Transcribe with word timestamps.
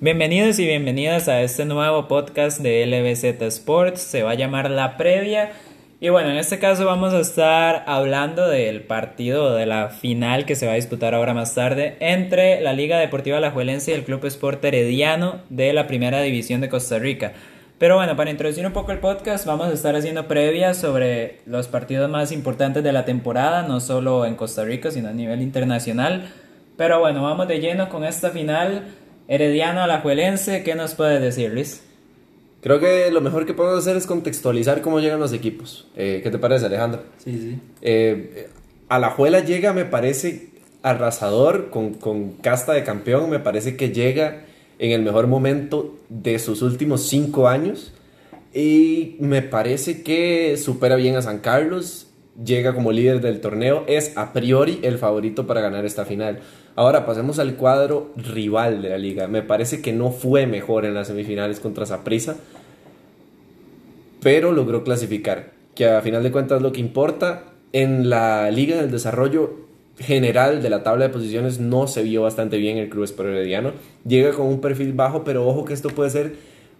Bienvenidos 0.00 0.60
y 0.60 0.64
bienvenidas 0.64 1.26
a 1.26 1.42
este 1.42 1.64
nuevo 1.64 2.06
podcast 2.06 2.60
de 2.60 2.86
LBZ 2.86 3.42
Sports. 3.42 4.00
Se 4.00 4.22
va 4.22 4.30
a 4.30 4.34
llamar 4.34 4.70
La 4.70 4.96
Previa. 4.96 5.50
Y 5.98 6.08
bueno, 6.08 6.30
en 6.30 6.36
este 6.36 6.60
caso 6.60 6.86
vamos 6.86 7.12
a 7.14 7.18
estar 7.18 7.82
hablando 7.88 8.46
del 8.46 8.82
partido 8.82 9.56
de 9.56 9.66
la 9.66 9.88
final 9.88 10.46
que 10.46 10.54
se 10.54 10.66
va 10.66 10.74
a 10.74 10.76
disputar 10.76 11.16
ahora 11.16 11.34
más 11.34 11.52
tarde 11.56 11.96
entre 11.98 12.60
la 12.60 12.74
Liga 12.74 12.96
Deportiva 12.96 13.38
Alajuelense 13.38 13.90
y 13.90 13.94
el 13.94 14.04
Club 14.04 14.24
Sport 14.26 14.64
Herediano 14.64 15.40
de 15.48 15.72
la 15.72 15.88
Primera 15.88 16.22
División 16.22 16.60
de 16.60 16.68
Costa 16.68 17.00
Rica. 17.00 17.32
Pero 17.78 17.96
bueno, 17.96 18.14
para 18.14 18.30
introducir 18.30 18.64
un 18.64 18.72
poco 18.72 18.92
el 18.92 19.00
podcast, 19.00 19.46
vamos 19.46 19.66
a 19.66 19.72
estar 19.72 19.96
haciendo 19.96 20.28
previas 20.28 20.76
sobre 20.76 21.40
los 21.44 21.66
partidos 21.66 22.08
más 22.08 22.30
importantes 22.30 22.84
de 22.84 22.92
la 22.92 23.04
temporada, 23.04 23.64
no 23.64 23.80
solo 23.80 24.26
en 24.26 24.36
Costa 24.36 24.62
Rica, 24.62 24.92
sino 24.92 25.08
a 25.08 25.12
nivel 25.12 25.42
internacional. 25.42 26.30
Pero 26.76 27.00
bueno, 27.00 27.24
vamos 27.24 27.48
de 27.48 27.58
lleno 27.58 27.88
con 27.88 28.04
esta 28.04 28.30
final 28.30 28.84
Herediano 29.28 29.82
Alajuelense, 29.82 30.62
¿qué 30.62 30.74
nos 30.74 30.94
puedes 30.94 31.20
decir, 31.20 31.52
Luis? 31.52 31.82
Creo 32.62 32.80
que 32.80 33.10
lo 33.10 33.20
mejor 33.20 33.44
que 33.44 33.52
podemos 33.52 33.80
hacer 33.80 33.94
es 33.94 34.06
contextualizar 34.06 34.80
cómo 34.80 35.00
llegan 35.00 35.20
los 35.20 35.34
equipos. 35.34 35.86
Eh, 35.96 36.20
¿Qué 36.22 36.30
te 36.30 36.38
parece, 36.38 36.64
Alejandro? 36.64 37.02
Sí, 37.22 37.38
sí. 37.38 37.60
Eh, 37.82 38.48
Alajuela 38.88 39.40
llega, 39.40 39.74
me 39.74 39.84
parece, 39.84 40.48
arrasador, 40.82 41.68
con, 41.68 41.92
con 41.92 42.32
casta 42.32 42.72
de 42.72 42.84
campeón. 42.84 43.28
Me 43.28 43.38
parece 43.38 43.76
que 43.76 43.90
llega 43.90 44.46
en 44.78 44.92
el 44.92 45.02
mejor 45.02 45.26
momento 45.26 45.98
de 46.08 46.38
sus 46.38 46.62
últimos 46.62 47.02
cinco 47.02 47.48
años. 47.48 47.92
Y 48.54 49.16
me 49.20 49.42
parece 49.42 50.02
que 50.02 50.56
supera 50.56 50.96
bien 50.96 51.16
a 51.16 51.22
San 51.22 51.40
Carlos 51.40 52.07
llega 52.42 52.74
como 52.74 52.92
líder 52.92 53.20
del 53.20 53.40
torneo, 53.40 53.84
es 53.86 54.16
a 54.16 54.32
priori 54.32 54.78
el 54.82 54.98
favorito 54.98 55.46
para 55.46 55.60
ganar 55.60 55.84
esta 55.84 56.04
final. 56.04 56.40
Ahora 56.76 57.04
pasemos 57.06 57.38
al 57.38 57.56
cuadro 57.56 58.12
rival 58.16 58.82
de 58.82 58.90
la 58.90 58.98
liga. 58.98 59.26
Me 59.26 59.42
parece 59.42 59.82
que 59.82 59.92
no 59.92 60.10
fue 60.10 60.46
mejor 60.46 60.84
en 60.84 60.94
las 60.94 61.08
semifinales 61.08 61.60
contra 61.60 61.86
Saprissa, 61.86 62.36
pero 64.22 64.52
logró 64.52 64.84
clasificar, 64.84 65.52
que 65.74 65.86
a 65.86 66.00
final 66.02 66.22
de 66.22 66.32
cuentas 66.32 66.62
lo 66.62 66.72
que 66.72 66.80
importa. 66.80 67.44
En 67.72 68.08
la 68.08 68.50
liga 68.50 68.76
del 68.76 68.90
desarrollo 68.90 69.68
general 69.98 70.62
de 70.62 70.70
la 70.70 70.82
tabla 70.82 71.06
de 71.06 71.12
posiciones 71.12 71.58
no 71.58 71.86
se 71.86 72.02
vio 72.02 72.22
bastante 72.22 72.56
bien 72.56 72.78
el 72.78 72.88
Club 72.88 73.04
Espero. 73.04 73.30
Llega 74.06 74.32
con 74.32 74.46
un 74.46 74.60
perfil 74.60 74.92
bajo, 74.92 75.24
pero 75.24 75.46
ojo 75.46 75.64
que 75.64 75.74
esto 75.74 75.90
puede 75.90 76.10
ser 76.10 76.34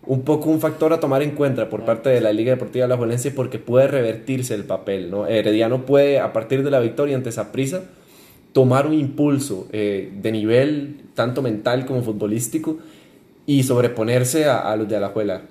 un 0.09 0.23
poco 0.23 0.49
un 0.49 0.59
factor 0.59 0.95
a 0.95 1.01
tomar 1.01 1.23
en 1.23 1.33
cuenta 1.33 1.69
por 1.69 1.85
parte 1.85 2.09
de 2.09 2.23
la 2.23 2.33
Liga 2.33 2.51
Deportiva 2.53 2.87
de 2.87 2.89
la 2.89 2.97
Juelense 2.97 3.31
porque 3.31 3.59
puede 3.59 3.89
revertirse 3.89 4.55
el 4.55 4.65
papel, 4.65 5.11
¿no? 5.11 5.27
Herediano 5.27 5.85
puede, 5.85 6.19
a 6.19 6.33
partir 6.33 6.65
de 6.65 6.71
la 6.71 6.81
victoria 6.81 7.15
ante 7.15 7.31
prisa 7.53 7.83
tomar 8.55 8.87
un 8.87 8.95
impulso 8.95 9.69
eh, 9.71 10.11
de 10.11 10.33
nivel 10.33 11.03
tanto 11.15 11.43
mental 11.43 11.85
como 11.85 12.03
futbolístico 12.03 12.79
y 13.45 13.63
sobreponerse 13.65 14.47
a, 14.47 14.75
los 14.77 14.89
de 14.89 14.97
Alajuela. 14.97 15.43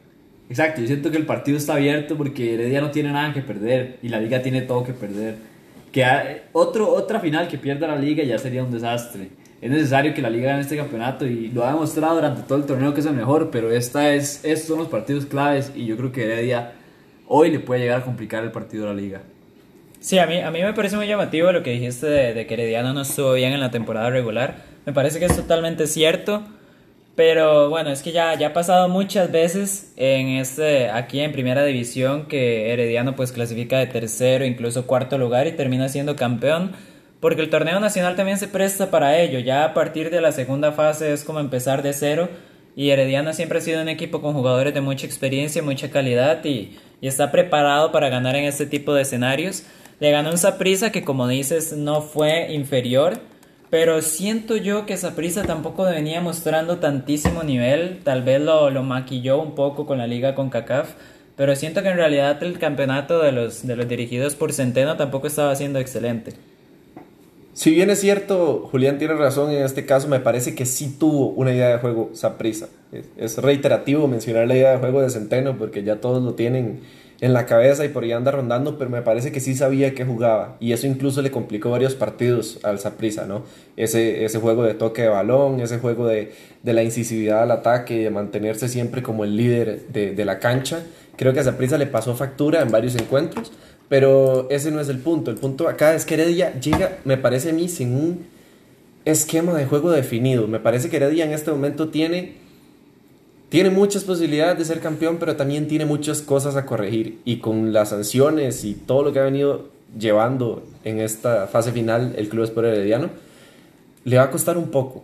Exacto, 0.49 0.81
yo 0.81 0.87
siento 0.87 1.11
que 1.11 1.17
el 1.17 1.27
partido 1.27 1.55
está 1.57 1.75
abierto 1.75 2.17
porque 2.17 2.55
Heredia 2.55 2.81
no 2.81 2.89
tiene 2.89 3.11
nada 3.11 3.33
que 3.35 3.41
perder 3.41 3.99
y 4.01 4.09
la 4.09 4.19
liga 4.19 4.41
tiene 4.41 4.63
todo 4.63 4.83
que 4.83 4.93
perder. 4.93 5.35
Que 5.91 6.03
otro, 6.53 6.91
otra 6.91 7.19
final 7.19 7.47
que 7.47 7.59
pierda 7.59 7.87
la 7.87 7.95
liga 7.95 8.23
ya 8.23 8.39
sería 8.39 8.63
un 8.63 8.71
desastre 8.71 9.29
es 9.61 9.71
necesario 9.71 10.13
que 10.13 10.21
la 10.21 10.29
liga 10.29 10.49
gane 10.49 10.61
este 10.61 10.77
campeonato 10.77 11.25
y 11.25 11.49
lo 11.49 11.65
ha 11.65 11.71
demostrado 11.71 12.15
durante 12.15 12.43
todo 12.43 12.57
el 12.57 12.65
torneo 12.65 12.93
que 12.93 12.99
es 12.99 13.05
el 13.05 13.13
mejor, 13.13 13.49
pero 13.51 13.71
esta 13.71 14.13
es, 14.13 14.43
estos 14.43 14.67
son 14.67 14.79
los 14.79 14.87
partidos 14.87 15.25
claves 15.25 15.71
y 15.75 15.85
yo 15.85 15.97
creo 15.97 16.11
que 16.11 16.25
Heredia 16.25 16.73
hoy 17.27 17.51
le 17.51 17.59
puede 17.59 17.81
llegar 17.81 18.01
a 18.01 18.03
complicar 18.03 18.43
el 18.43 18.51
partido 18.51 18.87
de 18.87 18.93
la 18.93 19.01
liga. 19.01 19.21
Sí, 19.99 20.19
a 20.19 20.27
mí, 20.27 20.39
a 20.39 20.51
mí 20.51 20.61
me 20.61 20.73
parece 20.73 20.95
muy 20.95 21.07
llamativo 21.07 21.51
lo 21.51 21.63
que 21.63 21.71
dijiste 21.71 22.05
de, 22.05 22.33
de 22.33 22.45
que 22.45 22.53
Herediano 22.53 22.93
no 22.93 23.01
estuvo 23.01 23.33
bien 23.33 23.53
en 23.53 23.59
la 23.59 23.71
temporada 23.71 24.09
regular. 24.09 24.57
Me 24.85 24.93
parece 24.93 25.19
que 25.19 25.25
es 25.25 25.35
totalmente 25.35 25.87
cierto. 25.87 26.43
Pero 27.17 27.71
bueno, 27.71 27.89
es 27.89 28.03
que 28.03 28.11
ya, 28.11 28.35
ya 28.37 28.49
ha 28.49 28.53
pasado 28.53 28.89
muchas 28.89 29.31
veces 29.31 29.91
en 29.95 30.27
este, 30.27 30.91
aquí 30.91 31.19
en 31.19 31.31
primera 31.31 31.65
división 31.65 32.27
que 32.27 32.71
Herediano 32.71 33.15
pues 33.15 33.31
clasifica 33.31 33.79
de 33.79 33.87
tercero, 33.87 34.45
incluso 34.45 34.85
cuarto 34.85 35.17
lugar 35.17 35.47
y 35.47 35.53
termina 35.53 35.89
siendo 35.89 36.15
campeón 36.15 36.73
porque 37.19 37.41
el 37.41 37.49
torneo 37.49 37.79
nacional 37.79 38.15
también 38.15 38.37
se 38.37 38.47
presta 38.47 38.91
para 38.91 39.19
ello. 39.19 39.39
Ya 39.39 39.65
a 39.65 39.73
partir 39.73 40.09
de 40.09 40.21
la 40.21 40.31
segunda 40.31 40.71
fase 40.71 41.13
es 41.13 41.23
como 41.23 41.39
empezar 41.39 41.81
de 41.81 41.93
cero. 41.93 42.29
Y 42.75 42.91
Herediano 42.91 43.33
siempre 43.33 43.57
ha 43.57 43.61
sido 43.61 43.81
un 43.81 43.89
equipo 43.89 44.21
con 44.21 44.33
jugadores 44.33 44.73
de 44.73 44.81
mucha 44.81 45.07
experiencia, 45.07 45.63
mucha 45.63 45.89
calidad 45.89 46.45
y, 46.45 46.77
está 47.01 47.31
preparado 47.31 47.91
para 47.91 48.09
ganar 48.09 48.35
en 48.35 48.45
este 48.45 48.65
tipo 48.65 48.93
de 48.93 49.01
escenarios. 49.03 49.63
Le 49.99 50.11
ganó 50.11 50.29
un 50.31 50.37
Saprisa 50.37 50.91
que, 50.91 51.03
como 51.03 51.27
dices, 51.27 51.73
no 51.73 52.01
fue 52.01 52.53
inferior. 52.53 53.19
Pero 53.69 54.01
siento 54.01 54.55
yo 54.55 54.85
que 54.85 54.95
Saprisa 54.95 55.43
tampoco 55.43 55.83
venía 55.83 56.21
mostrando 56.21 56.77
tantísimo 56.77 57.43
nivel. 57.43 57.99
Tal 58.03 58.21
vez 58.21 58.41
lo, 58.41 58.69
lo 58.69 58.83
maquilló 58.83 59.41
un 59.41 59.55
poco 59.55 59.85
con 59.85 59.97
la 59.97 60.07
liga 60.07 60.35
con 60.35 60.49
CACAF. 60.49 60.93
Pero 61.35 61.55
siento 61.55 61.81
que 61.83 61.89
en 61.89 61.97
realidad 61.97 62.41
el 62.43 62.59
campeonato 62.59 63.19
de 63.19 63.31
los, 63.31 63.65
de 63.65 63.75
los 63.75 63.87
dirigidos 63.87 64.35
por 64.35 64.53
Centeno 64.53 64.97
tampoco 64.97 65.27
estaba 65.27 65.55
siendo 65.55 65.79
excelente. 65.79 66.33
Si 67.57 67.71
bien 67.71 67.89
es 67.89 67.99
cierto, 68.01 68.69
Julián 68.71 68.99
tiene 68.99 69.15
razón 69.15 69.49
en 69.49 69.65
este 69.65 69.83
caso, 69.83 70.07
me 70.07 70.19
parece 70.19 70.53
que 70.53 70.67
sí 70.67 70.95
tuvo 70.99 71.29
una 71.29 71.51
idea 71.51 71.69
de 71.69 71.79
juego 71.79 72.11
Saprisa. 72.13 72.67
Es, 73.17 73.39
reiterativo 73.39 74.07
mencionar 74.07 74.47
la 74.47 74.53
idea 74.53 74.73
de 74.73 74.77
juego 74.77 75.01
de 75.01 75.09
Centeno 75.09 75.57
porque 75.57 75.81
ya 75.81 75.99
todos 75.99 76.21
lo 76.21 76.35
tienen 76.35 76.81
en 77.19 77.33
la 77.33 77.47
cabeza 77.47 77.83
y 77.83 77.89
por 77.89 78.03
ahí 78.03 78.11
anda 78.11 78.29
rondando, 78.29 78.77
pero 78.77 78.91
me 78.91 79.01
parece 79.01 79.31
que 79.31 79.39
sí 79.39 79.55
sabía 79.55 79.95
que 79.95 80.05
jugaba 80.05 80.57
y 80.59 80.71
eso 80.73 80.85
incluso 80.85 81.23
le 81.23 81.31
complicó 81.31 81.71
varios 81.71 81.95
partidos 81.95 82.59
al 82.61 82.77
Saprisa, 82.77 83.25
¿no? 83.25 83.41
Ese, 83.75 84.29
juego 84.37 84.61
de 84.61 84.75
toque 84.75 85.01
de 85.01 85.07
balón, 85.07 85.59
ese 85.59 85.79
juego 85.79 86.05
de, 86.05 86.33
la 86.63 86.83
incisividad 86.83 87.41
al 87.41 87.49
ataque 87.49 88.03
de 88.03 88.11
mantenerse 88.11 88.69
siempre 88.69 89.01
como 89.01 89.23
el 89.23 89.35
líder 89.35 89.87
de, 89.87 90.13
de 90.13 90.25
la 90.25 90.37
cancha. 90.37 90.83
Creo 91.15 91.33
que 91.33 91.39
a 91.39 91.43
Saprisa 91.43 91.79
le 91.79 91.87
pasó 91.87 92.13
factura 92.13 92.61
en 92.61 92.69
varios 92.69 92.93
encuentros, 92.93 93.51
pero 93.89 94.47
ese 94.49 94.71
no 94.71 94.79
es 94.79 94.89
el 94.89 94.99
punto. 94.99 95.31
El 95.31 95.37
punto 95.37 95.67
acá 95.67 95.95
es 95.95 96.05
que 96.05 96.15
Heredia 96.15 96.59
llega, 96.59 96.97
me 97.05 97.17
parece 97.17 97.51
a 97.51 97.53
mí, 97.53 97.69
sin 97.69 97.93
un 97.93 98.25
esquema 99.05 99.53
de 99.53 99.65
juego 99.65 99.91
definido. 99.91 100.47
Me 100.47 100.59
parece 100.59 100.89
que 100.89 100.97
Heredia 100.97 101.25
en 101.25 101.31
este 101.31 101.51
momento 101.51 101.89
tiene, 101.89 102.33
tiene 103.49 103.69
muchas 103.69 104.03
posibilidades 104.03 104.57
de 104.57 104.65
ser 104.65 104.79
campeón, 104.81 105.17
pero 105.19 105.35
también 105.35 105.67
tiene 105.67 105.85
muchas 105.85 106.21
cosas 106.21 106.55
a 106.55 106.65
corregir. 106.65 107.19
Y 107.23 107.37
con 107.37 107.71
las 107.71 107.89
sanciones 107.89 108.63
y 108.65 108.73
todo 108.73 109.03
lo 109.03 109.13
que 109.13 109.19
ha 109.19 109.23
venido 109.23 109.69
llevando 109.97 110.63
en 110.83 110.99
esta 110.99 111.47
fase 111.47 111.71
final 111.71 112.13
el 112.17 112.27
Club 112.27 112.43
Sport 112.43 112.67
Herediano, 112.67 113.09
le 114.03 114.17
va 114.17 114.23
a 114.23 114.31
costar 114.31 114.57
un 114.57 114.69
poco. 114.69 115.03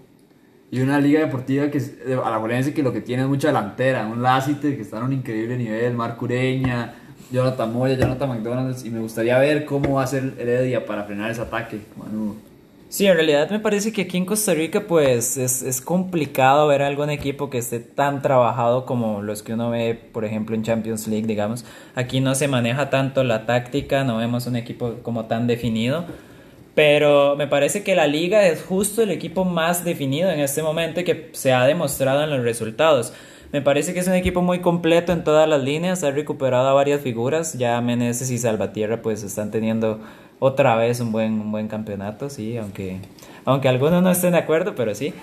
Y 0.71 0.81
una 0.81 0.99
liga 0.99 1.19
deportiva 1.19 1.69
que 1.69 1.79
a 2.23 2.29
la 2.31 2.73
que 2.73 2.83
lo 2.83 2.91
que 2.91 3.01
tiene 3.01 3.21
es 3.21 3.29
mucha 3.29 3.49
delantera, 3.49 4.07
un 4.07 4.23
Lacite 4.23 4.75
que 4.75 4.81
está 4.81 4.97
en 4.97 5.03
un 5.03 5.13
increíble 5.13 5.55
nivel, 5.55 5.93
Marco 5.93 6.25
Ureña, 6.25 6.95
Jonathan 7.33 7.73
Moya, 7.73 7.95
Jonathan 7.95 8.29
McDonald's, 8.29 8.85
y 8.85 8.91
me 8.91 8.99
gustaría 8.99 9.39
ver 9.39 9.65
cómo 9.65 9.95
va 9.95 10.03
a 10.03 10.07
ser 10.07 10.35
Heredia 10.37 10.85
para 10.85 11.03
frenar 11.03 11.31
ese 11.31 11.41
ataque, 11.41 11.79
Manu. 11.97 12.35
Sí, 12.89 13.07
en 13.07 13.15
realidad 13.15 13.49
me 13.49 13.59
parece 13.59 13.91
que 13.91 14.03
aquí 14.03 14.17
en 14.17 14.25
Costa 14.25 14.53
Rica 14.53 14.81
pues 14.81 15.35
es, 15.37 15.63
es, 15.63 15.81
complicado 15.81 16.67
ver 16.67 16.83
algún 16.83 17.09
equipo 17.09 17.49
que 17.49 17.57
esté 17.57 17.79
tan 17.79 18.21
trabajado 18.21 18.85
como 18.85 19.23
los 19.23 19.41
que 19.41 19.53
uno 19.53 19.71
ve, 19.71 19.95
por 19.95 20.25
ejemplo, 20.25 20.55
en 20.55 20.61
Champions 20.61 21.07
League, 21.07 21.25
digamos. 21.25 21.65
Aquí 21.95 22.19
no 22.19 22.35
se 22.35 22.47
maneja 22.47 22.91
tanto 22.91 23.23
la 23.23 23.47
táctica, 23.47 24.03
no 24.03 24.17
vemos 24.17 24.45
un 24.45 24.55
equipo 24.55 24.97
como 25.01 25.25
tan 25.25 25.47
definido. 25.47 26.05
Pero 26.75 27.35
me 27.35 27.47
parece 27.47 27.83
que 27.83 27.95
la 27.95 28.05
liga 28.05 28.47
es 28.47 28.61
justo 28.63 29.01
el 29.01 29.09
equipo 29.09 29.43
más 29.43 29.83
definido 29.83 30.29
en 30.29 30.39
este 30.39 30.61
momento 30.61 30.99
y 30.99 31.03
que 31.03 31.31
se 31.33 31.51
ha 31.51 31.65
demostrado 31.65 32.23
en 32.23 32.29
los 32.29 32.43
resultados. 32.43 33.11
Me 33.53 33.61
parece 33.61 33.93
que 33.93 33.99
es 33.99 34.07
un 34.07 34.15
equipo 34.15 34.41
muy 34.41 34.61
completo 34.61 35.11
en 35.11 35.23
todas 35.23 35.47
las 35.47 35.61
líneas, 35.61 36.03
ha 36.03 36.09
recuperado 36.09 36.67
a 36.67 36.73
varias 36.73 37.01
figuras, 37.01 37.53
ya 37.53 37.79
Meneses 37.81 38.31
y 38.31 38.39
Salvatierra 38.39 39.03
pues 39.03 39.21
están 39.21 39.51
teniendo 39.51 39.99
otra 40.39 40.75
vez 40.75 40.99
un 40.99 41.11
buen, 41.11 41.33
un 41.33 41.51
buen 41.51 41.67
campeonato, 41.67 42.31
sí, 42.31 42.57
aunque, 42.57 42.97
aunque 43.45 43.67
algunos 43.67 44.01
no 44.01 44.09
estén 44.09 44.31
de 44.31 44.39
acuerdo, 44.39 44.73
pero 44.73 44.95
sí. 44.95 45.13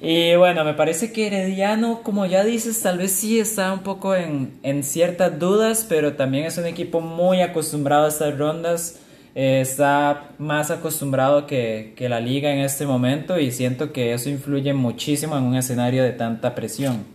Y 0.00 0.36
bueno, 0.36 0.62
me 0.64 0.74
parece 0.74 1.12
que 1.12 1.26
Herediano, 1.26 2.04
como 2.04 2.24
ya 2.24 2.44
dices, 2.44 2.80
tal 2.80 2.98
vez 2.98 3.10
sí 3.10 3.40
está 3.40 3.72
un 3.72 3.80
poco 3.80 4.14
en, 4.14 4.52
en 4.62 4.84
ciertas 4.84 5.36
dudas, 5.36 5.84
pero 5.88 6.12
también 6.12 6.44
es 6.44 6.56
un 6.56 6.66
equipo 6.66 7.00
muy 7.00 7.40
acostumbrado 7.40 8.04
a 8.04 8.08
estas 8.10 8.38
rondas. 8.38 9.00
Eh, 9.34 9.60
está 9.60 10.28
más 10.38 10.70
acostumbrado 10.70 11.48
que, 11.48 11.94
que 11.96 12.08
la 12.08 12.20
liga 12.20 12.52
en 12.52 12.60
este 12.60 12.86
momento 12.86 13.40
y 13.40 13.50
siento 13.50 13.92
que 13.92 14.12
eso 14.12 14.30
influye 14.30 14.72
muchísimo 14.72 15.36
en 15.36 15.42
un 15.42 15.56
escenario 15.56 16.04
de 16.04 16.12
tanta 16.12 16.54
presión. 16.54 17.13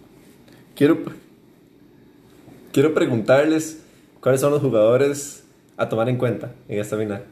Quiero, 0.79 0.97
quiero 2.71 2.93
preguntarles 2.93 3.81
cuáles 4.21 4.39
son 4.39 4.53
los 4.53 4.61
jugadores 4.61 5.43
a 5.75 5.89
tomar 5.89 6.07
en 6.07 6.15
cuenta 6.15 6.53
en 6.69 6.79
esta 6.79 6.97
final. 6.97 7.25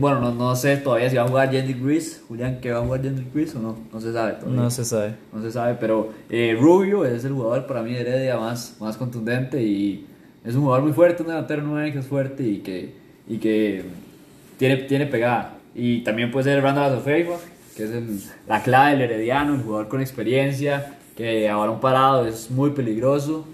bueno, 0.00 0.20
no, 0.20 0.34
no, 0.34 0.56
sé 0.56 0.76
todavía 0.78 1.08
si 1.08 1.14
va 1.14 1.22
a 1.22 1.28
jugar 1.28 1.52
Jenny 1.52 1.74
Gris. 1.74 2.20
Julián, 2.26 2.60
¿que 2.60 2.72
va 2.72 2.80
a 2.80 2.82
jugar 2.82 3.00
Jenny 3.00 3.24
Gris 3.32 3.54
o 3.54 3.60
no? 3.60 3.78
No 3.92 4.00
se 4.00 4.12
sabe 4.12 4.32
todavía. 4.32 4.60
No 4.60 4.70
se 4.72 4.84
sabe. 4.84 5.14
No 5.32 5.40
se 5.40 5.52
sabe, 5.52 5.76
pero 5.78 6.12
eh, 6.30 6.56
Rubio 6.58 7.04
es 7.04 7.24
el 7.24 7.32
jugador 7.32 7.68
para 7.68 7.84
mí 7.84 7.92
de 7.92 8.00
Heredia 8.00 8.38
más, 8.38 8.76
más 8.80 8.96
contundente 8.96 9.62
y 9.62 10.04
es 10.44 10.56
un 10.56 10.62
jugador 10.62 10.82
muy 10.82 10.92
fuerte, 10.94 11.22
un 11.22 11.28
delantero 11.28 11.62
9 11.62 11.92
que 11.92 12.00
es 12.00 12.06
fuerte 12.06 12.42
y 12.42 12.56
que, 12.58 12.92
y 13.28 13.38
que 13.38 13.84
tiene, 14.58 14.78
tiene 14.78 15.06
pegada. 15.06 15.58
Y 15.76 16.00
también 16.02 16.32
puede 16.32 16.42
ser 16.50 16.60
Randall 16.60 16.92
Azofeifa, 16.92 17.36
que 17.76 17.84
es 17.84 17.90
el- 17.92 18.20
la 18.48 18.64
clave 18.64 18.98
del 18.98 19.02
Herediano, 19.02 19.54
el 19.54 19.60
jugador 19.62 19.86
con 19.86 20.00
experiencia, 20.00 20.98
que 21.16 21.48
a 21.48 21.56
balón 21.56 21.80
parado 21.80 22.26
es 22.26 22.50
muy 22.50 22.70
peligroso. 22.70 23.44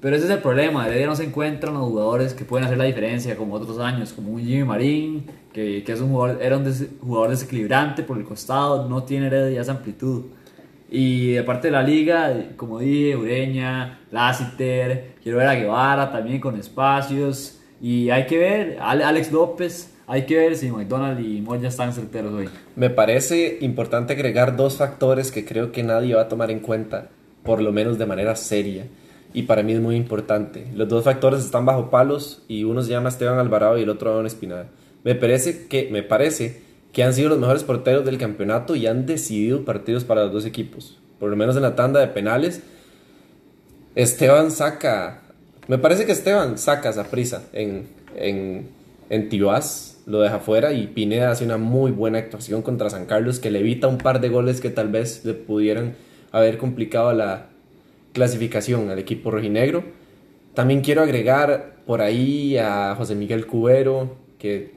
Pero 0.00 0.16
ese 0.16 0.26
es 0.26 0.30
el 0.32 0.40
problema, 0.40 0.86
Heredia 0.86 1.06
no 1.06 1.16
se 1.16 1.24
encuentran 1.24 1.72
los 1.72 1.84
jugadores 1.84 2.34
que 2.34 2.44
pueden 2.44 2.66
hacer 2.66 2.76
la 2.76 2.84
diferencia 2.84 3.36
como 3.36 3.54
otros 3.54 3.78
años, 3.78 4.12
como 4.12 4.32
un 4.32 4.40
Jimmy 4.42 4.64
Marín, 4.64 5.24
que, 5.50 5.82
que 5.82 5.92
es 5.92 6.00
un 6.02 6.10
jugador, 6.10 6.42
era 6.42 6.58
un 6.58 6.64
des- 6.64 6.88
jugador 7.00 7.30
desequilibrante 7.30 8.02
por 8.02 8.18
el 8.18 8.24
costado, 8.24 8.86
no 8.86 9.04
tiene 9.04 9.28
Heredia 9.28 9.62
esa 9.62 9.72
amplitud. 9.72 10.24
Y 10.90 11.32
de 11.32 11.42
parte 11.42 11.68
de 11.68 11.72
la 11.72 11.82
liga, 11.82 12.34
como 12.56 12.80
dije, 12.80 13.16
Ureña, 13.16 14.00
Lassiter, 14.10 15.14
quiero 15.22 15.38
ver 15.38 15.46
a 15.48 15.54
Guevara 15.54 16.12
también 16.12 16.38
con 16.38 16.58
espacios. 16.58 17.60
Y 17.80 18.10
hay 18.10 18.26
que 18.26 18.36
ver, 18.38 18.78
Ale- 18.80 19.04
Alex 19.04 19.32
López, 19.32 19.93
hay 20.06 20.26
que 20.26 20.36
ver 20.36 20.56
si 20.56 20.70
McDonald 20.70 21.20
y 21.20 21.40
Moya 21.40 21.68
están 21.68 21.92
certeros 21.92 22.32
hoy. 22.34 22.48
Me 22.76 22.90
parece 22.90 23.58
importante 23.60 24.12
agregar 24.12 24.56
dos 24.56 24.76
factores 24.76 25.30
que 25.30 25.44
creo 25.44 25.72
que 25.72 25.82
nadie 25.82 26.14
va 26.14 26.22
a 26.22 26.28
tomar 26.28 26.50
en 26.50 26.60
cuenta, 26.60 27.08
por 27.42 27.62
lo 27.62 27.72
menos 27.72 27.98
de 27.98 28.06
manera 28.06 28.36
seria. 28.36 28.86
Y 29.32 29.42
para 29.42 29.62
mí 29.62 29.72
es 29.72 29.80
muy 29.80 29.96
importante. 29.96 30.66
Los 30.74 30.88
dos 30.88 31.04
factores 31.04 31.44
están 31.44 31.66
bajo 31.66 31.90
palos 31.90 32.42
y 32.46 32.64
uno 32.64 32.82
se 32.82 32.90
llama 32.90 33.08
Esteban 33.08 33.38
Alvarado 33.38 33.78
y 33.78 33.82
el 33.82 33.90
otro 33.90 34.10
Aaron 34.10 34.26
Espinal. 34.26 34.68
Me 35.02 35.14
parece 35.14 35.66
que, 35.66 35.88
me 35.90 36.02
parece 36.02 36.62
que 36.92 37.02
han 37.02 37.12
sido 37.12 37.30
los 37.30 37.38
mejores 37.38 37.64
porteros 37.64 38.04
del 38.04 38.16
campeonato 38.16 38.76
y 38.76 38.86
han 38.86 39.04
decidido 39.04 39.64
partidos 39.64 40.04
para 40.04 40.22
los 40.22 40.32
dos 40.32 40.46
equipos. 40.46 40.98
Por 41.18 41.28
lo 41.28 41.36
menos 41.36 41.56
en 41.56 41.62
la 41.62 41.74
tanda 41.74 42.00
de 42.00 42.06
penales. 42.06 42.62
Esteban 43.96 44.50
saca. 44.50 45.22
Me 45.66 45.78
parece 45.78 46.06
que 46.06 46.12
Esteban 46.12 46.56
saca 46.56 46.90
esa 46.90 47.04
prisa 47.04 47.42
en, 47.52 47.88
en, 48.16 48.68
en 49.10 49.28
Tibás, 49.28 50.02
lo 50.06 50.20
deja 50.20 50.38
fuera 50.38 50.72
y 50.72 50.86
Pineda 50.88 51.30
hace 51.30 51.44
una 51.44 51.56
muy 51.56 51.90
buena 51.90 52.18
actuación 52.18 52.62
contra 52.62 52.90
San 52.90 53.06
Carlos 53.06 53.40
que 53.40 53.50
le 53.50 53.60
evita 53.60 53.88
un 53.88 53.98
par 53.98 54.20
de 54.20 54.28
goles 54.28 54.60
que 54.60 54.70
tal 54.70 54.88
vez 54.88 55.24
le 55.24 55.34
pudieran 55.34 55.94
haber 56.32 56.58
complicado 56.58 57.12
la 57.12 57.46
clasificación 58.12 58.90
al 58.90 58.98
equipo 58.98 59.30
rojinegro. 59.30 59.84
También 60.54 60.82
quiero 60.82 61.02
agregar 61.02 61.76
por 61.86 62.00
ahí 62.00 62.56
a 62.58 62.94
José 62.96 63.14
Miguel 63.14 63.46
Cubero, 63.46 64.16
que 64.38 64.72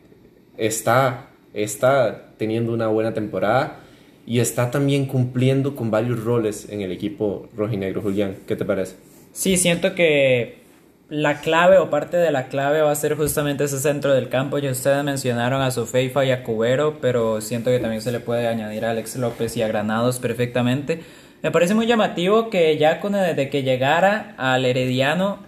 está, 0.57 1.29
está 1.53 2.31
teniendo 2.37 2.73
una 2.73 2.87
buena 2.87 3.13
temporada 3.13 3.79
y 4.25 4.39
está 4.39 4.71
también 4.71 5.05
cumpliendo 5.05 5.75
con 5.75 5.91
varios 5.91 6.23
roles 6.23 6.67
en 6.69 6.81
el 6.81 6.91
equipo 6.91 7.47
rojinegro. 7.55 8.01
Julián, 8.01 8.37
¿qué 8.47 8.55
te 8.55 8.65
parece? 8.65 8.95
Sí, 9.31 9.55
siento 9.57 9.93
que 9.93 10.66
la 11.09 11.39
clave 11.39 11.77
o 11.77 11.89
parte 11.89 12.17
de 12.17 12.31
la 12.31 12.47
clave 12.47 12.81
va 12.81 12.91
a 12.91 12.95
ser 12.95 13.15
justamente 13.15 13.63
ese 13.63 13.79
centro 13.79 14.13
del 14.13 14.29
campo. 14.29 14.57
Ya 14.57 14.71
ustedes 14.71 15.03
mencionaron 15.03 15.61
a 15.61 15.71
Sofeifa 15.71 16.25
y 16.25 16.31
a 16.31 16.43
Cubero, 16.43 16.97
pero 16.99 17.39
siento 17.39 17.69
que 17.69 17.79
también 17.79 18.01
se 18.01 18.11
le 18.11 18.19
puede 18.19 18.47
añadir 18.47 18.85
a 18.85 18.91
Alex 18.91 19.15
López 19.15 19.55
y 19.55 19.61
a 19.61 19.67
Granados 19.67 20.19
perfectamente. 20.19 21.01
Me 21.41 21.51
parece 21.51 21.75
muy 21.75 21.85
llamativo 21.87 22.49
que 22.49 22.77
ya 22.77 22.99
con 22.99 23.13
desde 23.13 23.49
que 23.49 23.63
llegara 23.63 24.35
al 24.37 24.65
Herediano, 24.65 25.39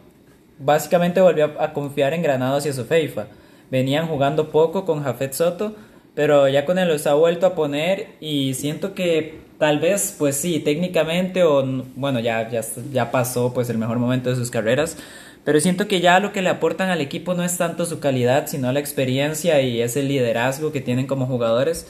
básicamente 0.59 1.19
volvió 1.19 1.51
a, 1.59 1.73
confiar 1.73 2.13
en 2.13 2.21
Granados 2.21 2.65
y 2.65 2.69
a 2.69 2.73
Sofeifa. 2.73 3.27
Venían 3.69 4.07
jugando 4.07 4.49
poco 4.49 4.85
con 4.85 5.03
Jafet 5.03 5.33
Soto, 5.33 5.75
pero 6.15 6.47
ya 6.47 6.65
con 6.65 6.79
él 6.79 6.87
los 6.87 7.05
ha 7.05 7.15
vuelto 7.15 7.47
a 7.47 7.55
poner 7.55 8.15
y 8.19 8.53
siento 8.53 8.93
que 8.93 9.39
tal 9.57 9.79
vez, 9.79 10.15
pues 10.17 10.37
sí, 10.37 10.59
técnicamente 10.59 11.43
o 11.43 11.63
bueno, 11.95 12.19
ya, 12.19 12.49
ya, 12.49 12.61
ya 12.91 13.11
pasó 13.11 13.53
pues 13.53 13.69
el 13.69 13.77
mejor 13.77 13.99
momento 13.99 14.29
de 14.29 14.35
sus 14.35 14.49
carreras, 14.49 14.97
pero 15.43 15.59
siento 15.59 15.87
que 15.87 16.01
ya 16.01 16.19
lo 16.19 16.31
que 16.31 16.41
le 16.41 16.49
aportan 16.49 16.89
al 16.89 17.01
equipo 17.01 17.33
no 17.33 17.43
es 17.43 17.57
tanto 17.57 17.85
su 17.85 17.99
calidad, 17.99 18.47
sino 18.47 18.71
la 18.71 18.79
experiencia 18.79 19.61
y 19.61 19.81
ese 19.81 20.03
liderazgo 20.03 20.71
que 20.71 20.81
tienen 20.81 21.07
como 21.07 21.25
jugadores. 21.25 21.87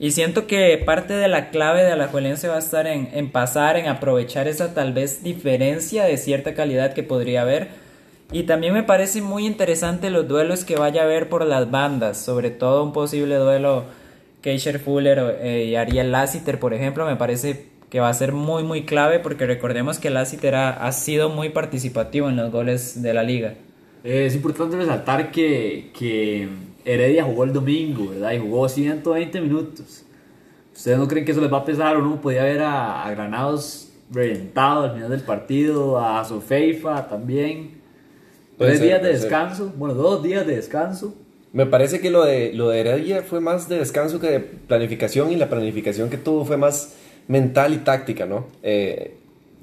Y 0.00 0.12
siento 0.12 0.46
que 0.46 0.80
parte 0.84 1.14
de 1.14 1.28
la 1.28 1.50
clave 1.50 1.82
de 1.82 1.92
Alajuelense 1.92 2.48
va 2.48 2.56
a 2.56 2.60
estar 2.60 2.86
en, 2.86 3.10
en 3.12 3.30
pasar, 3.30 3.76
en 3.76 3.88
aprovechar 3.88 4.46
esa 4.46 4.74
tal 4.74 4.92
vez 4.92 5.22
diferencia 5.22 6.04
de 6.04 6.16
cierta 6.16 6.54
calidad 6.54 6.94
que 6.94 7.02
podría 7.02 7.42
haber. 7.42 7.68
Y 8.30 8.44
también 8.44 8.74
me 8.74 8.82
parece 8.82 9.22
muy 9.22 9.46
interesante 9.46 10.10
los 10.10 10.28
duelos 10.28 10.64
que 10.64 10.76
vaya 10.76 11.02
a 11.02 11.04
haber 11.04 11.28
por 11.28 11.46
las 11.46 11.70
bandas, 11.70 12.18
sobre 12.18 12.50
todo 12.50 12.84
un 12.84 12.92
posible 12.92 13.36
duelo 13.36 13.84
Keisher 14.42 14.78
Fuller 14.78 15.38
eh, 15.40 15.64
y 15.64 15.74
Ariel 15.74 16.12
Lassiter, 16.12 16.60
por 16.60 16.74
ejemplo, 16.74 17.06
me 17.06 17.16
parece 17.16 17.66
que 17.90 18.00
va 18.00 18.08
a 18.08 18.14
ser 18.14 18.32
muy 18.32 18.62
muy 18.62 18.84
clave 18.84 19.18
porque 19.18 19.46
recordemos 19.46 19.98
que 19.98 20.10
Lassiter 20.10 20.54
ha, 20.54 20.70
ha 20.70 20.92
sido 20.92 21.28
muy 21.28 21.48
participativo 21.48 22.28
en 22.28 22.36
los 22.36 22.50
goles 22.50 23.02
de 23.02 23.14
la 23.14 23.22
liga. 23.22 23.54
Eh, 24.04 24.26
es 24.26 24.34
importante 24.34 24.76
resaltar 24.76 25.30
que, 25.30 25.90
que 25.98 26.48
Heredia 26.84 27.24
jugó 27.24 27.44
el 27.44 27.52
domingo, 27.52 28.10
¿verdad? 28.10 28.32
Y 28.32 28.38
jugó 28.38 28.68
120 28.68 29.40
minutos. 29.40 30.04
¿Ustedes 30.74 30.98
no 30.98 31.08
creen 31.08 31.24
que 31.24 31.32
eso 31.32 31.40
les 31.40 31.52
va 31.52 31.58
a 31.58 31.64
pesar 31.64 31.96
o 31.96 32.02
no? 32.02 32.20
Podía 32.20 32.44
ver 32.44 32.62
a, 32.62 33.04
a 33.04 33.10
Granados 33.10 33.88
reventado 34.10 34.84
al 34.84 34.94
final 34.94 35.10
del 35.10 35.20
partido, 35.20 35.98
a 35.98 36.24
Sofeifa 36.24 37.08
también. 37.08 37.78
Tres 38.56 38.78
ser, 38.78 38.86
días 38.86 39.02
de 39.02 39.08
puede 39.08 39.14
ser. 39.14 39.22
descanso, 39.22 39.72
bueno, 39.76 39.94
dos 39.94 40.22
días 40.22 40.46
de 40.46 40.56
descanso. 40.56 41.14
Me 41.52 41.66
parece 41.66 42.00
que 42.00 42.10
lo 42.10 42.24
de, 42.24 42.52
lo 42.52 42.68
de 42.68 42.80
Heredia 42.80 43.22
fue 43.22 43.40
más 43.40 43.68
de 43.68 43.78
descanso 43.78 44.20
que 44.20 44.28
de 44.28 44.40
planificación 44.40 45.32
y 45.32 45.36
la 45.36 45.48
planificación 45.48 46.10
que 46.10 46.18
tuvo 46.18 46.44
fue 46.44 46.56
más 46.56 46.94
mental 47.28 47.74
y 47.74 47.78
táctica, 47.78 48.26
¿no? 48.26 48.46
Eh, 48.62 49.14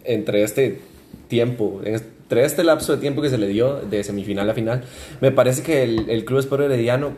entre 0.03 0.43
este 0.43 0.79
tiempo, 1.27 1.81
entre 1.83 2.45
este 2.45 2.63
lapso 2.63 2.95
de 2.95 3.01
tiempo 3.01 3.21
que 3.21 3.29
se 3.29 3.37
le 3.37 3.47
dio 3.47 3.81
de 3.81 4.03
semifinal 4.03 4.49
a 4.49 4.53
final, 4.53 4.83
me 5.19 5.31
parece 5.31 5.63
que 5.63 5.83
el, 5.83 6.09
el 6.09 6.23
Club 6.25 6.39
Sport 6.39 6.63
Herediano 6.63 7.13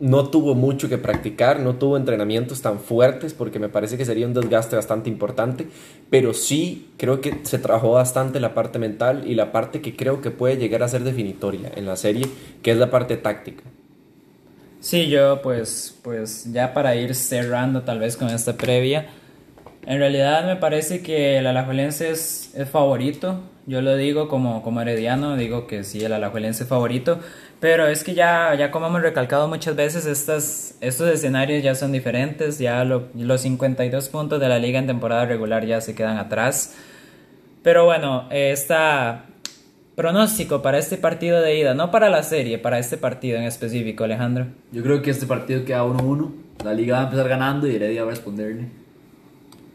no 0.00 0.30
tuvo 0.30 0.54
mucho 0.54 0.88
que 0.88 0.96
practicar, 0.96 1.60
no 1.60 1.74
tuvo 1.74 1.98
entrenamientos 1.98 2.62
tan 2.62 2.80
fuertes 2.80 3.34
porque 3.34 3.58
me 3.58 3.68
parece 3.68 3.98
que 3.98 4.06
sería 4.06 4.26
un 4.26 4.32
desgaste 4.32 4.74
bastante 4.74 5.10
importante, 5.10 5.66
pero 6.08 6.32
sí 6.32 6.88
creo 6.96 7.20
que 7.20 7.40
se 7.42 7.58
trabajó 7.58 7.92
bastante 7.92 8.40
la 8.40 8.54
parte 8.54 8.78
mental 8.78 9.24
y 9.26 9.34
la 9.34 9.52
parte 9.52 9.82
que 9.82 9.94
creo 9.94 10.22
que 10.22 10.30
puede 10.30 10.56
llegar 10.56 10.82
a 10.82 10.88
ser 10.88 11.04
definitoria 11.04 11.70
en 11.76 11.84
la 11.84 11.96
serie, 11.96 12.26
que 12.62 12.70
es 12.70 12.78
la 12.78 12.90
parte 12.90 13.18
táctica. 13.18 13.62
Sí, 14.80 15.08
yo 15.10 15.42
pues, 15.42 15.98
pues 16.02 16.50
ya 16.50 16.72
para 16.72 16.96
ir 16.96 17.14
cerrando 17.14 17.82
tal 17.82 17.98
vez 17.98 18.16
con 18.16 18.30
esta 18.30 18.56
previa, 18.56 19.08
en 19.86 19.98
realidad 19.98 20.46
me 20.46 20.56
parece 20.56 21.02
que 21.02 21.38
el 21.38 21.46
Alajuelense 21.46 22.10
es, 22.10 22.52
es 22.54 22.68
favorito, 22.68 23.40
yo 23.66 23.82
lo 23.82 23.96
digo 23.96 24.28
como, 24.28 24.62
como 24.62 24.80
herediano, 24.80 25.36
digo 25.36 25.66
que 25.66 25.84
sí, 25.84 26.04
el 26.04 26.12
Alajuelense 26.12 26.64
es 26.64 26.68
favorito, 26.68 27.20
pero 27.60 27.86
es 27.86 28.02
que 28.04 28.14
ya, 28.14 28.54
ya 28.54 28.70
como 28.70 28.86
hemos 28.86 29.02
recalcado 29.02 29.46
muchas 29.48 29.76
veces, 29.76 30.06
estas, 30.06 30.76
estos 30.80 31.08
escenarios 31.10 31.62
ya 31.62 31.74
son 31.74 31.92
diferentes, 31.92 32.58
ya 32.58 32.84
lo- 32.84 33.08
los 33.14 33.40
52 33.42 34.08
puntos 34.08 34.40
de 34.40 34.48
la 34.48 34.58
liga 34.58 34.78
en 34.78 34.86
temporada 34.86 35.24
regular 35.26 35.64
ya 35.66 35.80
se 35.80 35.94
quedan 35.94 36.16
atrás. 36.18 36.74
Pero 37.62 37.84
bueno, 37.84 38.26
esta 38.30 39.26
pronóstico 39.94 40.62
para 40.62 40.78
este 40.78 40.96
partido 40.96 41.42
de 41.42 41.58
ida, 41.58 41.74
no 41.74 41.90
para 41.90 42.08
la 42.08 42.22
serie, 42.22 42.58
para 42.58 42.78
este 42.78 42.96
partido 42.96 43.36
en 43.36 43.44
específico, 43.44 44.04
Alejandro. 44.04 44.46
Yo 44.72 44.82
creo 44.82 45.02
que 45.02 45.10
este 45.10 45.26
partido 45.26 45.64
queda 45.66 45.84
1-1. 45.84 46.30
La 46.64 46.72
liga 46.72 46.96
va 46.96 47.00
a 47.02 47.04
empezar 47.04 47.28
ganando 47.28 47.66
y 47.68 47.74
Heredia 47.76 48.02
va 48.04 48.08
a 48.08 48.14
responderle. 48.14 48.79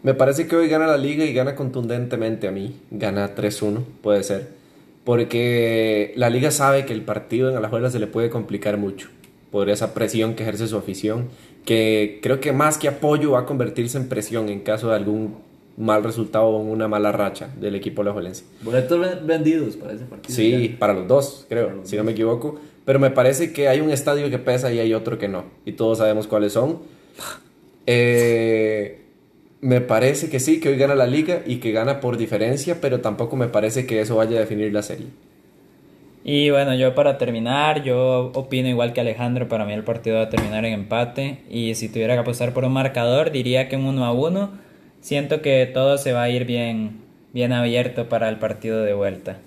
Me 0.06 0.14
parece 0.14 0.48
que 0.48 0.56
hoy 0.56 0.68
gana 0.68 0.86
la 0.86 0.98
liga 0.98 1.26
y 1.26 1.34
gana 1.34 1.56
contundentemente 1.56 2.48
a 2.48 2.52
mí. 2.52 2.76
Gana 2.92 3.34
3-1, 3.36 3.80
puede 4.04 4.22
ser. 4.24 4.50
Porque 5.04 6.14
la 6.16 6.30
liga 6.30 6.52
sabe 6.52 6.86
que 6.86 6.94
el 6.94 7.02
partido 7.02 7.50
en 7.50 7.56
Alajuela 7.58 7.90
se 7.90 7.98
le 7.98 8.06
puede 8.06 8.30
complicar 8.30 8.78
mucho 8.78 9.10
por 9.52 9.68
esa 9.70 9.96
presión 9.96 10.36
que 10.36 10.44
ejerce 10.44 10.68
su 10.68 10.78
afición, 10.78 11.30
que 11.66 12.20
creo 12.22 12.40
que 12.40 12.52
más 12.52 12.78
que 12.78 12.88
apoyo 12.88 13.32
va 13.32 13.40
a 13.42 13.46
convertirse 13.46 13.98
en 13.98 14.08
presión 14.08 14.50
en 14.50 14.60
caso 14.60 14.90
de 14.90 14.96
algún 14.96 15.38
mal 15.76 16.04
resultado 16.04 16.46
o 16.46 16.58
una 16.60 16.88
mala 16.88 17.12
racha 17.12 17.50
del 17.60 17.74
equipo 17.74 18.04
alajuelense. 18.04 18.44
Boletos 18.62 19.00
ven- 19.00 19.26
vendidos 19.26 19.76
para 19.76 19.94
ese 19.94 20.06
partido. 20.06 20.36
Sí, 20.36 20.70
ya. 20.74 20.78
para 20.80 20.94
los 20.94 21.08
dos, 21.08 21.46
creo, 21.50 21.72
los 21.72 21.90
si 21.90 21.96
no 21.98 22.04
me 22.04 22.12
equivoco. 22.12 22.60
Pero 22.86 23.00
me 23.00 23.10
parece 23.10 23.52
que 23.54 23.68
hay 23.70 23.82
un 23.82 23.90
estadio 23.90 24.30
que 24.30 24.38
pesa 24.38 24.72
y 24.72 24.78
hay 24.78 24.94
otro 24.94 25.18
que 25.18 25.28
no. 25.28 25.46
Y 25.66 25.72
todos 25.72 25.98
sabemos 25.98 26.28
cuáles 26.28 26.54
son. 26.54 26.80
Eh, 27.88 29.05
me 29.62 29.82
parece 29.82 30.30
que 30.30 30.40
sí, 30.40 30.60
que 30.60 30.70
hoy 30.70 30.78
gana 30.78 30.96
la 30.96 31.08
liga 31.08 31.42
y 31.46 31.58
que 31.58 31.72
gana 31.72 32.00
por 32.00 32.18
diferencia, 32.18 32.80
pero 32.82 33.02
tampoco 33.02 33.36
me 33.36 33.48
parece 33.48 33.86
que 33.86 34.02
eso 34.02 34.16
vaya 34.16 34.38
a 34.38 34.40
definir 34.42 34.72
la 34.74 34.82
serie. 34.82 35.08
Y 36.24 36.50
bueno, 36.50 36.74
yo 36.74 36.96
para 36.96 37.20
terminar, 37.20 37.84
yo 37.84 38.32
opino 38.34 38.68
igual 38.68 38.94
que 38.94 39.02
Alejandro, 39.02 39.48
para 39.48 39.64
mí 39.64 39.74
el 39.74 39.84
partido 39.84 40.18
va 40.18 40.24
a 40.24 40.30
terminar 40.30 40.66
en 40.66 40.74
empate 40.74 41.42
y 41.52 41.76
si 41.76 41.88
tuviera 41.88 42.16
que 42.16 42.22
apostar 42.22 42.52
por 42.52 42.66
un 42.66 42.74
marcador 42.74 43.32
diría 43.32 43.70
que 43.70 43.76
un 43.76 43.86
1 43.86 44.06
a 44.06 44.12
1. 44.12 44.50
Siento 45.02 45.44
que 45.44 45.70
todo 45.72 46.00
se 46.00 46.14
va 46.14 46.24
a 46.24 46.30
ir 46.30 46.46
bien, 46.46 47.02
bien 47.32 47.54
abierto 47.54 48.10
para 48.10 48.28
el 48.28 48.38
partido 48.38 48.82
de 48.82 48.96
vuelta. 48.96 49.38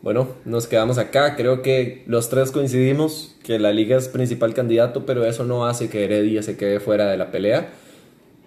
Bueno, 0.00 0.28
nos 0.46 0.66
quedamos 0.66 0.96
acá. 0.96 1.36
Creo 1.36 1.60
que 1.60 2.02
los 2.06 2.30
tres 2.30 2.50
coincidimos 2.50 3.36
que 3.44 3.58
la 3.58 3.72
liga 3.72 3.98
es 3.98 4.08
principal 4.08 4.54
candidato, 4.54 5.04
pero 5.04 5.26
eso 5.26 5.44
no 5.44 5.66
hace 5.66 5.90
que 5.90 6.04
Heredia 6.04 6.42
se 6.42 6.56
quede 6.56 6.80
fuera 6.80 7.10
de 7.10 7.18
la 7.18 7.30
pelea. 7.30 7.68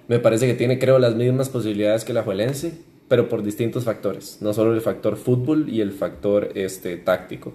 Me 0.07 0.19
parece 0.19 0.47
que 0.47 0.53
tiene, 0.53 0.77
creo, 0.79 1.00
las 1.00 1.15
mismas 1.15 1.50
posibilidades 1.50 2.05
que 2.05 2.13
la 2.13 2.24
Juelense, 2.24 2.74
pero 3.07 3.27
por 3.29 3.43
distintos 3.43 3.83
factores. 3.85 4.38
No 4.41 4.53
solo 4.53 4.74
el 4.74 4.81
factor 4.81 5.15
fútbol 5.17 5.67
y 5.69 5.81
el 5.81 5.91
factor 5.91 6.50
este, 6.55 6.97
táctico. 6.97 7.53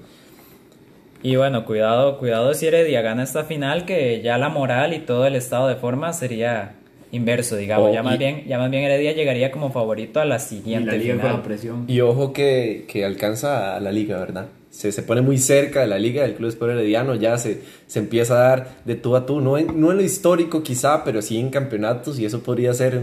Y 1.23 1.37
bueno, 1.37 1.65
cuidado, 1.67 2.19
cuidado 2.19 2.55
si 2.55 2.67
Heredia 2.67 3.03
gana 3.03 3.23
esta 3.23 3.45
final, 3.45 3.85
que 3.85 4.23
ya 4.23 4.39
la 4.39 4.49
moral 4.49 4.95
y 4.95 5.01
todo 5.01 5.27
el 5.27 5.37
estado 5.37 5.69
de 5.69 5.77
forma 5.77 6.13
sería 6.13 6.77
inverso, 7.13 7.57
digamos. 7.57 7.91
Oh, 7.91 7.95
ya, 7.95 8.03
más 8.03 8.15
y- 8.15 8.19
bien, 8.19 8.45
ya 8.47 8.59
más 8.59 8.71
bien 8.71 8.85
Heredia 8.85 9.13
llegaría 9.13 9.51
como 9.53 9.71
favorito 9.71 10.21
a 10.21 10.25
la 10.25 10.37
Y 10.37 10.41
siguiente 10.41 10.93
la 10.93 10.97
liga 10.97 11.15
con 11.15 11.23
final. 11.23 11.37
la 11.37 11.43
presión. 11.43 11.85
Y 11.89 12.01
ojo 12.01 12.33
que, 12.33 12.87
que 12.89 13.05
alcanza 13.05 13.77
a 13.77 13.81
la 13.81 13.93
liga, 13.93 14.19
¿verdad? 14.19 14.47
Se, 14.81 14.93
se 14.93 15.03
pone 15.03 15.21
muy 15.21 15.37
cerca 15.37 15.83
de 15.83 15.87
la 15.87 15.99
liga 15.99 16.23
del 16.23 16.37
Club 16.37 16.49
Sport 16.49 16.73
Herediano, 16.73 17.15
ya 17.15 17.37
se, 17.37 17.61
se 17.87 17.99
empieza 17.99 18.35
a 18.35 18.49
dar 18.49 18.77
de 18.87 18.95
tú 18.95 19.15
a 19.15 19.27
tú, 19.27 19.43
no 19.43 19.59
en, 19.59 19.79
no 19.79 19.91
en 19.91 19.99
lo 19.99 20.03
histórico 20.03 20.63
quizá, 20.63 21.05
pero 21.05 21.21
sí 21.21 21.37
en 21.37 21.51
campeonatos 21.51 22.19
y 22.19 22.25
eso 22.25 22.43
podría 22.43 22.73
ser 22.73 22.99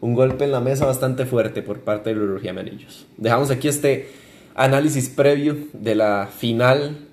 un, 0.00 0.14
golpe 0.14 0.42
en 0.42 0.50
la 0.50 0.60
mesa 0.60 0.84
bastante 0.84 1.24
fuerte 1.24 1.62
por 1.62 1.82
parte 1.82 2.12
de 2.12 2.16
los 2.16 2.44
Amarillos. 2.44 3.06
Dejamos 3.18 3.52
aquí 3.52 3.68
este 3.68 4.08
análisis 4.56 5.10
previo 5.10 5.56
de 5.72 5.94
la 5.94 6.26
final, 6.26 7.06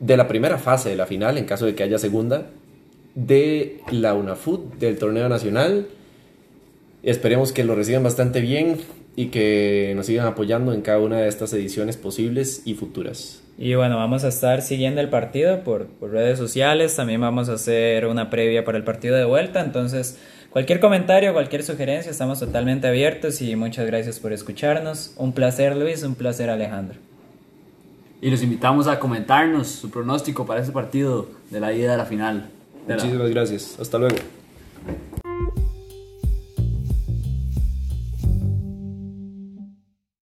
de 0.00 0.16
la 0.16 0.26
primera 0.26 0.56
fase 0.56 0.88
de 0.88 0.96
la 0.96 1.04
final, 1.04 1.36
en 1.36 1.44
caso 1.44 1.66
de 1.66 1.74
que 1.74 1.82
haya 1.82 1.98
segunda, 1.98 2.46
de 3.14 3.82
la 3.90 4.14
UNAFUT, 4.14 4.76
del 4.76 4.96
torneo 4.96 5.28
nacional. 5.28 5.88
Esperemos 7.02 7.52
que 7.52 7.62
lo 7.62 7.74
reciban 7.74 8.04
bastante 8.04 8.40
bien 8.40 8.78
y 9.16 9.26
que 9.28 9.92
nos 9.96 10.06
sigan 10.06 10.26
apoyando 10.26 10.72
en 10.74 10.82
cada 10.82 10.98
una 11.00 11.18
de 11.20 11.28
estas 11.28 11.52
ediciones 11.54 11.96
posibles 11.96 12.62
y 12.66 12.74
futuras. 12.74 13.42
Y 13.58 13.74
bueno, 13.74 13.96
vamos 13.96 14.22
a 14.24 14.28
estar 14.28 14.60
siguiendo 14.60 15.00
el 15.00 15.08
partido 15.08 15.64
por, 15.64 15.86
por 15.86 16.10
redes 16.10 16.38
sociales. 16.38 16.94
También 16.94 17.22
vamos 17.22 17.48
a 17.48 17.54
hacer 17.54 18.06
una 18.06 18.28
previa 18.28 18.64
para 18.66 18.76
el 18.76 18.84
partido 18.84 19.16
de 19.16 19.24
vuelta. 19.24 19.62
Entonces, 19.64 20.18
cualquier 20.50 20.78
comentario, 20.78 21.32
cualquier 21.32 21.62
sugerencia, 21.62 22.10
estamos 22.10 22.38
totalmente 22.40 22.86
abiertos 22.86 23.40
y 23.40 23.56
muchas 23.56 23.86
gracias 23.86 24.20
por 24.20 24.34
escucharnos. 24.34 25.14
Un 25.16 25.32
placer, 25.32 25.74
Luis, 25.74 26.02
un 26.02 26.14
placer, 26.16 26.50
Alejandro. 26.50 26.98
Y 28.20 28.30
los 28.30 28.42
invitamos 28.42 28.86
a 28.88 28.98
comentarnos 28.98 29.68
su 29.68 29.88
pronóstico 29.90 30.44
para 30.44 30.60
este 30.60 30.72
partido 30.72 31.26
de 31.50 31.60
la 31.60 31.72
ida 31.72 31.94
a 31.94 31.96
la 31.96 32.04
final. 32.04 32.50
De 32.86 32.94
la- 32.96 33.02
Muchísimas 33.02 33.30
gracias. 33.30 33.76
Hasta 33.80 33.96
luego. 33.98 34.16